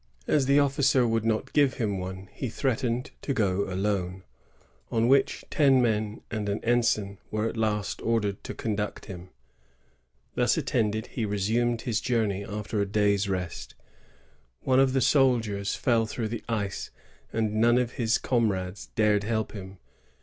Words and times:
As 0.25 0.47
the 0.47 0.57
officer 0.57 1.05
would 1.05 1.23
not 1.25 1.53
give 1.53 1.75
him 1.75 1.99
one, 1.99 2.27
he 2.33 2.49
threatened 2.49 3.11
to 3.21 3.35
go 3.35 3.71
alone, 3.71 4.23
on 4.89 5.07
which 5.07 5.45
ten 5.51 5.79
men 5.79 6.21
and 6.31 6.49
an 6.49 6.59
ensign 6.63 7.19
were 7.29 7.47
at 7.47 7.55
last 7.55 8.01
ordered 8.01 8.43
to 8.45 8.55
conduct 8.55 9.05
him. 9.05 9.29
Thus 10.33 10.57
attended, 10.57 11.05
he 11.05 11.23
resumed 11.23 11.81
his 11.81 12.01
journey 12.01 12.43
after 12.43 12.81
a 12.81 12.85
day's 12.87 13.29
rest. 13.29 13.75
One 14.63 14.79
of 14.79 14.93
the 14.93 15.01
soldiers 15.01 15.75
fell 15.75 16.07
through 16.07 16.29
the 16.29 16.43
ice, 16.49 16.89
and 17.31 17.61
none 17.61 17.77
of 17.77 17.91
his 17.91 18.17
com 18.17 18.51
rades 18.51 18.87
dared 18.95 19.23
help 19.23 19.51
him. 19.51 19.77